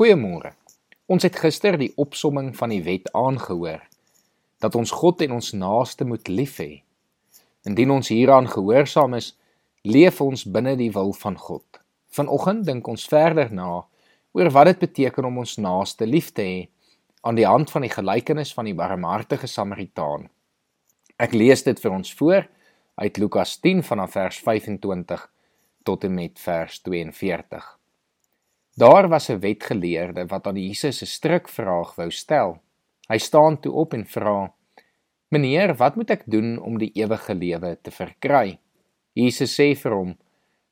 Goeiemôre. 0.00 0.54
Ons 1.12 1.26
het 1.26 1.36
gister 1.36 1.76
die 1.76 1.90
opsomming 2.00 2.54
van 2.56 2.70
die 2.72 2.80
wet 2.86 3.10
aangehoor 3.12 3.82
dat 4.64 4.76
ons 4.80 4.94
God 4.96 5.20
en 5.20 5.34
ons 5.36 5.50
naaste 5.52 6.06
moet 6.08 6.28
lief 6.32 6.54
hê. 6.56 6.78
Indien 7.68 7.90
ons 7.92 8.08
hieraan 8.08 8.46
gehoorsaam 8.48 9.18
is, 9.18 9.34
leef 9.84 10.22
ons 10.24 10.46
binne 10.48 10.72
die 10.80 10.88
wil 10.94 11.12
van 11.20 11.36
God. 11.36 11.82
Vanoggend 12.16 12.64
dink 12.64 12.88
ons 12.88 13.04
verder 13.12 13.52
na 13.52 13.82
oor 14.32 14.50
wat 14.54 14.70
dit 14.70 14.80
beteken 14.86 15.28
om 15.28 15.42
ons 15.42 15.58
naaste 15.60 16.08
lief 16.08 16.30
te 16.32 16.46
hê 16.48 16.62
aan 17.20 17.36
die 17.36 17.44
hand 17.44 17.68
van 17.68 17.84
die 17.84 17.92
gelykenis 17.92 18.54
van 18.56 18.70
die 18.70 18.76
barmhartige 18.78 19.50
Samaritaan. 19.52 20.30
Ek 21.20 21.36
lees 21.36 21.66
dit 21.68 21.76
vir 21.76 21.98
ons 21.98 22.14
voor 22.22 22.48
uit 23.04 23.20
Lukas 23.20 23.58
10 23.60 23.84
vanaf 23.84 24.16
vers 24.16 24.40
25 24.48 25.28
tot 25.84 26.08
en 26.08 26.16
met 26.16 26.40
vers 26.40 26.80
42. 26.88 27.68
Daar 28.76 29.08
was 29.08 29.28
'n 29.28 29.38
wetgeleerde 29.38 30.26
wat 30.26 30.46
aan 30.46 30.56
Jesus 30.56 31.02
'n 31.02 31.06
strikvraag 31.06 31.94
wou 31.94 32.10
stel. 32.10 32.60
Hy 33.08 33.18
staan 33.18 33.60
toe 33.60 33.72
op 33.72 33.92
en 33.92 34.06
vra: 34.06 34.52
"Meneer, 35.28 35.74
wat 35.74 35.96
moet 35.96 36.10
ek 36.10 36.22
doen 36.26 36.58
om 36.58 36.78
die 36.78 36.92
ewige 36.94 37.34
lewe 37.34 37.78
te 37.82 37.90
verkry?" 37.90 38.58
Jesus 39.12 39.60
sê 39.60 39.74
vir 39.74 39.92
hom: 39.92 40.16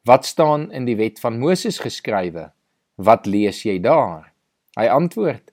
"Wat 0.04 0.24
staan 0.24 0.72
in 0.72 0.84
die 0.84 0.96
wet 0.96 1.20
van 1.20 1.38
Moses 1.38 1.78
geskrywe? 1.78 2.52
Wat 2.96 3.26
lees 3.26 3.62
jy 3.62 3.78
daar?" 3.78 4.32
Hy 4.76 4.86
antwoord: 4.86 5.50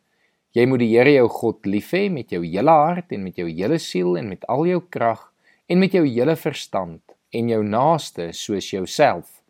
"Jy 0.51 0.65
moet 0.65 0.79
die 0.79 0.98
Here 0.98 1.12
jou 1.12 1.27
God 1.27 1.65
lief 1.65 1.91
hê 1.91 2.12
met 2.12 2.29
jou 2.29 2.45
hele 2.45 2.70
hart 2.70 3.12
en 3.12 3.23
met 3.23 3.35
jou 3.35 3.49
hele 3.49 3.77
siel 3.77 4.17
en 4.17 4.29
met 4.29 4.45
al 4.45 4.65
jou 4.65 4.81
krag 4.89 5.34
en 5.67 5.79
met 5.79 5.91
jou 5.91 6.05
hele 6.05 6.35
verstand 6.35 7.01
en 7.34 7.49
jou 7.49 7.63
naaste 7.63 8.31
soos 8.31 8.70
jouself." 8.70 9.41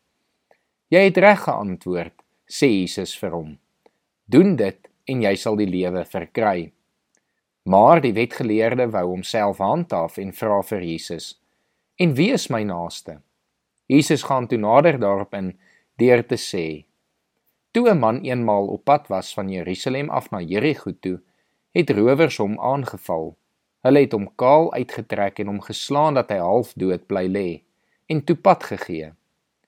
Jy 0.87 0.99
het 0.99 1.17
reg 1.17 1.43
geantwoord, 1.43 2.24
sê 2.48 2.70
Jesus 2.81 3.16
vir 3.17 3.31
hom. 3.31 3.58
Doen 4.26 4.55
dit 4.55 4.90
en 5.05 5.22
jy 5.22 5.35
sal 5.35 5.58
die 5.58 5.70
lewe 5.70 6.05
verkry. 6.05 6.71
Maar 7.66 8.02
die 8.02 8.13
wetgeleerde 8.13 8.87
wou 8.93 9.05
homself 9.10 9.57
handhaaf 9.57 10.18
en 10.21 10.34
vra 10.34 10.62
vir 10.62 10.82
Jesus: 10.82 11.40
"En 11.98 12.13
wie 12.13 12.32
is 12.34 12.49
my 12.49 12.63
naaste?" 12.63 13.21
Jesus 13.87 14.24
gaan 14.24 14.48
toe 14.48 14.57
nader 14.57 14.99
daarop 14.99 15.34
in 15.34 15.57
deur 15.98 16.26
te 16.26 16.37
sê: 16.37 16.85
Toe 17.71 17.90
'n 17.90 17.99
man 17.99 18.21
eenmaal 18.21 18.68
op 18.68 18.84
pad 18.84 19.07
was 19.07 19.34
van 19.34 19.49
Jerusalem 19.49 20.09
af 20.09 20.32
na 20.32 20.41
Jerigo 20.41 20.91
toe, 20.99 21.21
het 21.71 21.90
rowers 21.90 22.37
hom 22.37 22.59
aangeval. 22.59 23.35
Hulle 23.82 23.99
het 23.99 24.12
hom 24.12 24.30
kaal 24.35 24.74
uitgetrek 24.74 25.40
en 25.40 25.48
hom 25.48 25.62
geslaan 25.62 26.13
dat 26.13 26.30
hy 26.30 26.37
half 26.37 26.74
dood 26.74 27.07
bly 27.07 27.27
lê 27.27 27.49
en 28.05 28.24
toe 28.24 28.35
pad 28.35 28.63
gegee. 28.63 29.12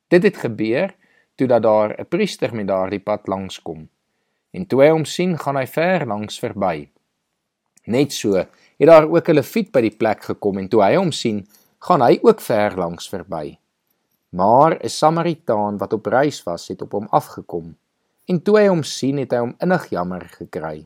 Dit 0.08 0.24
het 0.24 0.38
gebeur 0.38 0.96
toe 1.38 1.48
dat 1.48 1.64
daar 1.64 1.96
'n 2.00 2.06
priester 2.10 2.56
met 2.56 2.68
daardie 2.68 3.00
pad 3.00 3.28
langs 3.28 3.62
kom. 3.62 3.90
En 4.52 4.66
toe 4.66 4.82
hy 4.82 4.90
hom 4.90 5.06
sien, 5.06 5.38
gaan 5.38 5.56
hy 5.56 5.68
ver 5.68 6.06
langs 6.06 6.40
verby. 6.40 6.90
Net 7.86 8.14
so 8.14 8.34
het 8.34 8.88
daar 8.90 9.08
ook 9.10 9.30
'n 9.30 9.34
leviet 9.34 9.72
by 9.72 9.82
die 9.82 9.98
plek 9.98 10.24
gekom 10.24 10.58
en 10.58 10.68
toe 10.68 10.82
hy 10.84 10.96
hom 10.96 11.12
sien, 11.12 11.48
gaan 11.80 12.02
hy 12.02 12.20
ook 12.22 12.42
ver 12.42 12.78
langs 12.78 13.10
verby. 13.10 13.58
Maar 14.30 14.78
'n 14.84 14.90
Samaritaan 14.90 15.78
wat 15.78 15.94
op 15.94 16.06
reis 16.06 16.44
was, 16.44 16.68
het 16.68 16.82
op 16.82 16.92
hom 16.92 17.08
afgekom. 17.10 17.76
En 18.26 18.42
toe 18.42 18.58
hy 18.60 18.68
hom 18.68 18.84
sien, 18.84 19.18
het 19.18 19.32
hy 19.32 19.38
hom 19.38 19.56
innig 19.60 19.90
jammer 19.90 20.22
gekry. 20.22 20.86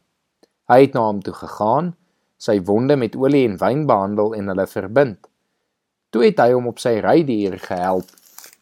Hy 0.67 0.81
het 0.81 0.93
na 0.93 0.99
hom 0.99 1.21
toe 1.21 1.33
gegaan, 1.33 1.95
sy 2.37 2.61
wonde 2.61 2.95
met 2.95 3.15
olie 3.15 3.47
en 3.47 3.57
wyn 3.57 3.85
behandel 3.85 4.35
en 4.35 4.47
hulle 4.47 4.67
verbind. 4.67 5.27
Toe 6.09 6.23
het 6.23 6.39
hy 6.39 6.51
hom 6.51 6.67
op 6.67 6.79
sy 6.79 6.99
rydier 6.99 7.59
gehelp. 7.59 8.09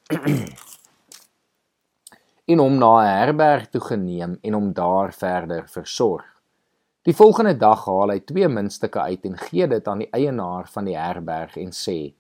en 2.50 2.58
hom 2.58 2.80
na 2.82 2.94
'n 3.00 3.10
herberg 3.20 3.70
toe 3.70 3.82
geneem 3.82 4.32
en 4.42 4.54
hom 4.54 4.70
daar 4.74 5.12
verder 5.14 5.68
versorg. 5.70 6.26
Die 7.06 7.14
volgende 7.14 7.54
dag 7.58 7.86
haal 7.86 8.10
hy 8.10 8.20
twee 8.20 8.48
muntstukke 8.48 9.00
uit 9.00 9.26
en 9.26 9.38
gee 9.38 9.68
dit 9.68 9.88
aan 9.88 10.00
die 10.02 10.10
eienaar 10.12 10.68
van 10.68 10.86
die 10.86 10.98
herberg 10.98 11.58
en 11.58 11.70
sê: 11.72 12.14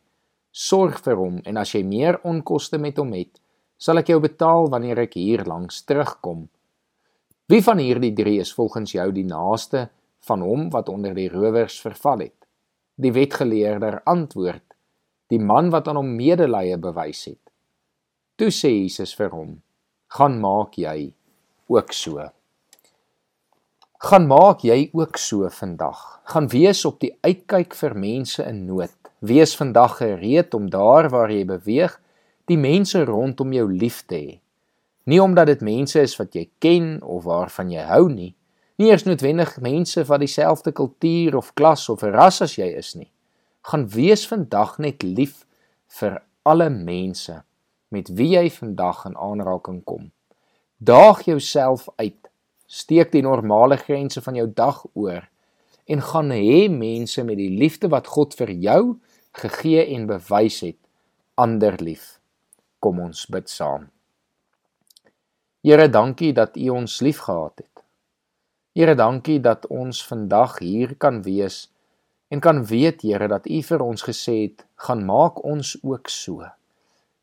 "Sorg 0.51 0.99
vir 1.05 1.15
hom 1.15 1.39
en 1.45 1.57
as 1.57 1.73
jy 1.73 1.83
meer 1.83 2.19
onkoste 2.23 2.77
met 2.77 2.97
hom 2.97 3.13
het, 3.13 3.39
sal 3.77 3.97
ek 3.97 4.07
jou 4.07 4.19
betaal 4.19 4.69
wanneer 4.69 4.99
ek 4.99 5.13
hier 5.13 5.43
langs 5.45 5.81
terugkom." 5.81 6.49
Wie 7.47 7.63
van 7.63 7.77
hierdie 7.77 8.13
drie 8.13 8.39
is 8.39 8.53
volgens 8.53 8.91
jou 8.91 9.11
die 9.11 9.25
naaste 9.25 9.89
van 10.19 10.41
hom 10.41 10.69
wat 10.69 10.89
onder 10.89 11.13
die 11.13 11.29
rowers 11.29 11.81
verval 11.81 12.19
het? 12.19 12.45
Die 12.95 13.11
wetgeleerder 13.11 14.01
antwoord: 14.05 14.75
"Die 15.29 15.39
man 15.39 15.69
wat 15.69 15.87
aan 15.87 15.95
hom 15.95 16.15
medelee 16.15 16.77
bewys 16.77 17.25
het." 17.25 17.51
Toe 18.35 18.51
sê 18.51 18.69
Jesus 18.69 19.15
vir 19.15 19.29
hom: 19.29 19.61
gaan 20.09 20.39
maak 20.41 20.73
jy 20.73 21.11
ook 21.69 21.93
so. 21.93 22.23
Gaan 24.01 24.25
maak 24.25 24.63
jy 24.65 24.89
ook 24.95 25.17
so 25.21 25.49
vandag. 25.53 25.99
Gaan 26.31 26.47
wees 26.49 26.81
op 26.87 26.97
die 27.03 27.11
uitkyk 27.21 27.75
vir 27.77 27.93
mense 27.93 28.43
in 28.43 28.63
nood. 28.65 28.95
Wees 29.19 29.53
vandag 29.59 29.99
gereed 29.99 30.55
om 30.57 30.69
daar 30.71 31.09
waar 31.13 31.29
jy 31.29 31.43
beweeg, 31.45 31.97
die 32.49 32.57
mense 32.57 33.03
rondom 33.05 33.53
jou 33.53 33.67
lief 33.69 34.01
te 34.07 34.15
hê. 34.15 34.39
Nie 35.05 35.19
omdat 35.21 35.51
dit 35.51 35.61
mense 35.65 36.01
is 36.01 36.15
wat 36.17 36.33
jy 36.33 36.47
ken 36.63 37.03
of 37.03 37.27
waarvan 37.27 37.69
jy 37.73 37.83
hou 37.85 38.07
nie. 38.09 38.33
Nie 38.79 38.89
eers 38.89 39.05
noodwendig 39.05 39.57
mense 39.61 40.05
van 40.07 40.23
dieselfde 40.23 40.71
kultuur 40.73 41.37
of 41.37 41.53
klas 41.53 41.85
of 41.91 42.01
ras 42.01 42.41
as 42.41 42.55
jy 42.57 42.71
is 42.79 42.95
nie. 42.95 43.11
Gaan 43.67 43.85
wees 43.93 44.25
vandag 44.29 44.77
net 44.79 45.03
lief 45.03 45.43
vir 45.99 46.21
alle 46.47 46.69
mense 46.73 47.41
met 47.89 48.09
wie 48.13 48.33
jy 48.35 48.47
vandag 48.53 49.05
in 49.09 49.17
aanraking 49.17 49.83
kom. 49.83 50.11
Daag 50.77 51.25
jouself 51.27 51.87
uit. 51.95 52.29
Steek 52.65 53.11
die 53.11 53.25
normale 53.25 53.77
grense 53.77 54.21
van 54.21 54.37
jou 54.37 54.47
dag 54.53 54.83
oor 54.93 55.25
en 55.89 56.01
gaan 56.05 56.29
hê 56.29 56.67
mense 56.69 57.23
met 57.25 57.39
die 57.39 57.49
liefde 57.57 57.89
wat 57.89 58.07
God 58.13 58.35
vir 58.37 58.51
jou 58.53 58.81
gegee 59.41 59.87
en 59.95 60.05
bewys 60.09 60.59
het 60.61 60.77
ander 61.39 61.79
lief. 61.81 62.19
Kom 62.79 62.99
ons 63.01 63.25
bid 63.31 63.49
saam. 63.49 63.87
Here, 65.65 65.89
dankie 65.89 66.31
dat 66.33 66.55
U 66.57 66.69
ons 66.77 66.99
liefgehad 67.01 67.63
het. 67.63 67.83
Here, 68.77 68.95
dankie 68.95 69.39
dat 69.43 69.65
ons 69.67 70.03
vandag 70.07 70.59
hier 70.63 70.95
kan 70.95 71.23
wees 71.25 71.65
en 72.29 72.39
kan 72.39 72.61
weet, 72.69 73.01
Here, 73.01 73.27
dat 73.27 73.49
U 73.49 73.61
vir 73.71 73.83
ons 73.83 74.05
gesê 74.05 74.37
het, 74.45 74.65
gaan 74.85 75.03
maak 75.07 75.41
ons 75.43 75.73
ook 75.81 76.11
so. 76.13 76.45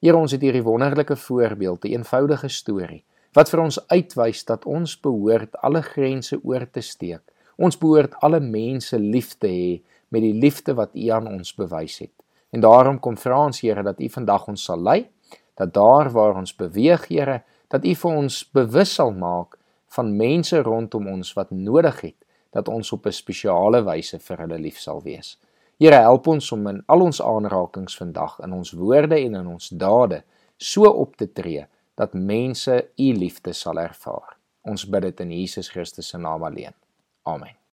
Here 0.04 0.16
ons 0.16 0.34
het 0.34 0.42
hierdie 0.44 0.64
wonderlike 0.64 1.16
voorbeeld, 1.16 1.84
'n 1.84 1.92
eenvoudige 1.96 2.48
storie 2.48 3.04
wat 3.32 3.50
vir 3.50 3.60
ons 3.60 3.78
uitwys 3.88 4.44
dat 4.44 4.64
ons 4.64 5.00
behoort 5.00 5.56
alle 5.56 5.82
grense 5.82 6.38
oor 6.42 6.70
te 6.70 6.80
steek. 6.80 7.22
Ons 7.56 7.78
behoort 7.78 8.14
alle 8.20 8.40
mense 8.40 8.98
lief 8.98 9.34
te 9.38 9.48
hê 9.48 9.80
met 10.08 10.22
die 10.22 10.32
liefde 10.32 10.74
wat 10.74 10.94
U 10.94 11.08
aan 11.08 11.26
ons 11.26 11.54
bewys 11.54 11.98
het. 11.98 12.12
En 12.50 12.60
daarom 12.60 13.00
kom 13.00 13.16
vra 13.16 13.44
ons 13.46 13.60
Here 13.60 13.82
dat 13.82 14.00
U 14.00 14.08
vandag 14.08 14.48
ons 14.48 14.64
sal 14.64 14.80
lei, 14.80 15.08
dat 15.54 15.74
daar 15.74 16.10
waar 16.10 16.36
ons 16.36 16.56
beweeg, 16.56 17.08
Here, 17.08 17.42
dat 17.68 17.84
U 17.84 17.94
vir 17.94 18.10
ons 18.10 18.44
bewus 18.52 18.94
sal 18.94 19.12
maak 19.12 19.58
van 19.88 20.16
mense 20.16 20.62
rondom 20.62 21.06
ons 21.08 21.32
wat 21.32 21.50
nodig 21.50 22.00
het 22.00 22.16
dat 22.52 22.68
ons 22.68 22.92
op 22.92 23.06
'n 23.06 23.12
spesiale 23.12 23.82
wyse 23.84 24.18
vir 24.18 24.36
hulle 24.38 24.58
lief 24.58 24.78
sal 24.78 25.02
wees. 25.02 25.38
Here 25.76 25.98
help 26.00 26.28
ons 26.32 26.46
om 26.54 26.66
in 26.70 26.78
al 26.88 27.04
ons 27.04 27.18
aanrakings 27.20 27.98
vandag 28.00 28.38
in 28.46 28.54
ons 28.56 28.72
woorde 28.72 29.18
en 29.18 29.34
in 29.42 29.50
ons 29.52 29.68
dade 29.68 30.22
so 30.56 30.88
op 30.88 31.18
te 31.20 31.28
tree 31.28 31.66
dat 32.00 32.16
mense 32.16 32.78
u 32.96 33.10
liefde 33.12 33.52
sal 33.52 33.80
ervaar. 33.82 34.38
Ons 34.64 34.86
bid 34.88 35.10
dit 35.10 35.20
in 35.26 35.36
Jesus 35.36 35.68
Christus 35.68 36.08
se 36.08 36.18
naam 36.18 36.48
alleen. 36.48 36.74
Amen. 37.28 37.65